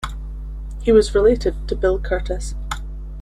[0.81, 2.55] He was related to Bill Kurtis.